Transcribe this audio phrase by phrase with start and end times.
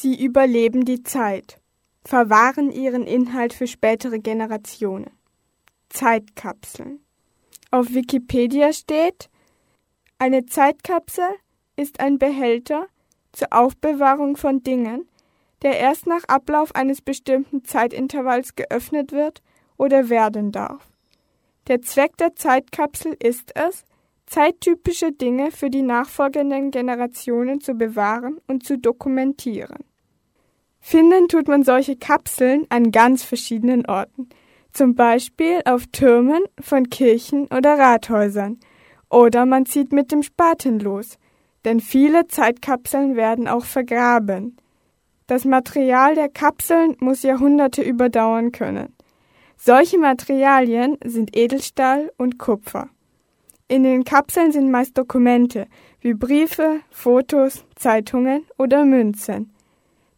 [0.00, 1.60] Sie überleben die Zeit,
[2.06, 5.10] verwahren ihren Inhalt für spätere Generationen.
[5.90, 7.00] Zeitkapseln.
[7.70, 9.28] Auf Wikipedia steht,
[10.18, 11.28] eine Zeitkapsel
[11.76, 12.86] ist ein Behälter
[13.32, 15.06] zur Aufbewahrung von Dingen,
[15.60, 19.42] der erst nach Ablauf eines bestimmten Zeitintervalls geöffnet wird
[19.76, 20.88] oder werden darf.
[21.68, 23.84] Der Zweck der Zeitkapsel ist es,
[24.24, 29.89] zeittypische Dinge für die nachfolgenden Generationen zu bewahren und zu dokumentieren.
[30.80, 34.28] Finden tut man solche Kapseln an ganz verschiedenen Orten,
[34.72, 38.58] zum Beispiel auf Türmen von Kirchen oder Rathäusern,
[39.10, 41.18] oder man zieht mit dem Spaten los,
[41.64, 44.56] denn viele Zeitkapseln werden auch vergraben.
[45.26, 48.94] Das Material der Kapseln muss Jahrhunderte überdauern können.
[49.56, 52.88] Solche Materialien sind Edelstahl und Kupfer.
[53.68, 55.66] In den Kapseln sind meist Dokumente
[56.00, 59.52] wie Briefe, Fotos, Zeitungen oder Münzen.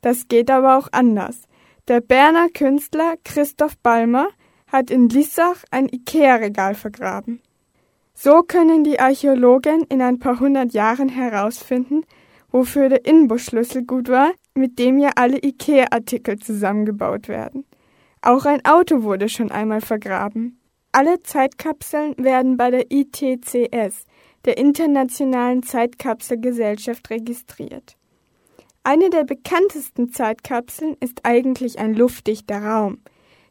[0.03, 1.49] Das geht aber auch anders.
[1.89, 4.29] Der Berner Künstler Christoph Balmer
[4.67, 7.41] hat in Lissach ein Ikea-Regal vergraben.
[8.15, 12.05] So können die Archäologen in ein paar hundert Jahren herausfinden,
[12.51, 17.65] wofür der Inbusschlüssel gut war, mit dem ja alle IKEA-Artikel zusammengebaut werden.
[18.21, 20.61] Auch ein Auto wurde schon einmal vergraben.
[20.93, 24.05] Alle Zeitkapseln werden bei der ITCS,
[24.45, 27.97] der Internationalen Zeitkapselgesellschaft, registriert.
[28.85, 32.99] Eine der bekanntesten Zeitkapseln ist eigentlich ein luftdichter Raum.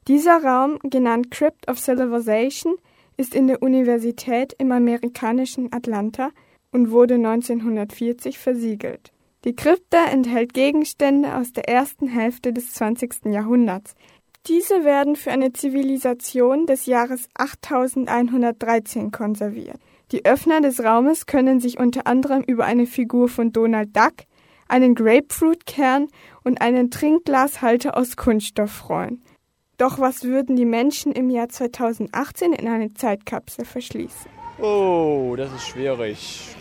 [0.10, 2.76] Dieser Raum, genannt Crypt of Civilization,
[3.16, 6.32] ist in der Universität im amerikanischen Atlanta
[6.72, 9.14] und wurde 1940 versiegelt.
[9.46, 13.26] Die Krypta enthält Gegenstände aus der ersten Hälfte des 20.
[13.26, 13.96] Jahrhunderts.
[14.48, 19.78] Diese werden für eine Zivilisation des Jahres 8113 konserviert.
[20.12, 24.26] Die Öffner des Raumes können sich unter anderem über eine Figur von Donald Duck,
[24.72, 26.08] einen Grapefruitkern
[26.44, 29.24] und einen Trinkglashalter aus Kunststoff freuen.
[29.78, 34.32] Doch was würden die Menschen im Jahr 2018 in eine Zeitkapsel verschließen?
[34.60, 36.56] Oh, das ist schwierig.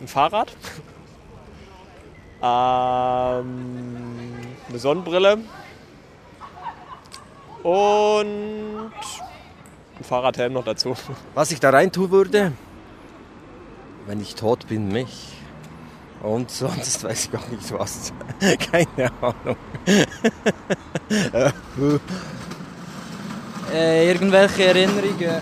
[0.00, 0.54] Ein Fahrrad?
[2.42, 3.44] ähm,
[4.68, 5.38] eine Sonnenbrille
[7.62, 8.92] und
[9.98, 10.94] ein Fahrradhelm noch dazu.
[11.34, 12.52] Was ich da rein tun würde,
[14.06, 15.38] wenn ich tot bin, mich.
[16.22, 18.12] Und sonst weiß ich auch nicht was.
[18.72, 19.56] Keine Ahnung.
[23.72, 25.40] äh, irgendwelche Erinnerungen.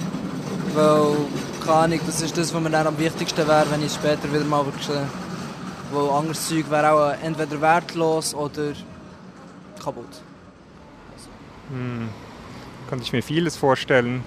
[0.75, 1.17] Weil,
[1.65, 4.45] keine Ahnung, das ist das, was mir dann am wichtigsten wäre, wenn ich später wieder
[4.45, 5.09] mal würde sehen.
[5.91, 8.73] Weil anderes Zeug wäre auch entweder wertlos oder
[9.83, 10.21] kaputt.
[11.71, 12.11] Hm.
[12.91, 14.23] Kann ich mir vieles vorstellen.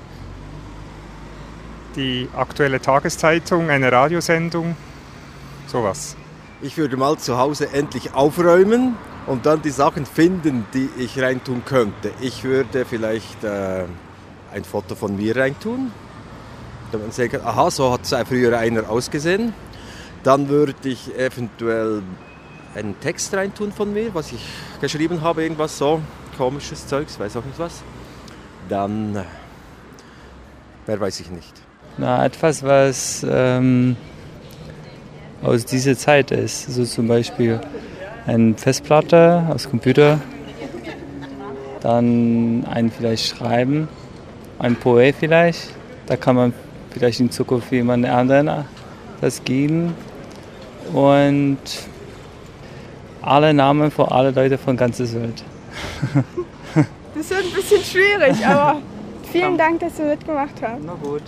[1.96, 4.76] Die aktuelle Tageszeitung, eine Radiosendung,
[5.68, 6.16] sowas.
[6.62, 8.98] Ich würde mal zu Hause endlich aufräumen
[9.28, 12.12] und dann die Sachen finden, die ich reintun könnte.
[12.20, 13.86] Ich würde vielleicht äh,
[14.54, 15.92] ein Foto von mir reintun.
[16.92, 19.54] Damit man sehen kann, aha, so hat früher einer ausgesehen.
[20.24, 22.02] Dann würde ich eventuell
[22.76, 24.46] einen Text reintun von mir, was ich
[24.82, 26.02] geschrieben habe, irgendwas so
[26.38, 27.84] komisches Zeugs, weiß auch nicht was.
[28.68, 29.24] Dann, äh,
[30.88, 31.54] wer weiß ich nicht.
[31.98, 33.96] Na, etwas, was ähm,
[35.42, 36.72] aus dieser Zeit ist.
[36.72, 37.60] So zum Beispiel
[38.26, 40.20] eine Festplatte aus Computer,
[41.82, 43.88] dann ein vielleicht Schreiben,
[44.60, 45.70] ein Poet vielleicht.
[46.08, 46.54] Da kann man
[46.92, 48.66] vielleicht in Zukunft jemand anderen
[49.22, 49.94] das geben.
[50.94, 51.60] Und
[53.22, 55.44] alle Namen von allen Leuten von ganzer Welt.
[57.16, 58.82] das wird ein bisschen schwierig, aber
[59.32, 60.84] vielen Dank, dass Sie mitgemacht haben.
[60.86, 61.24] Na gut.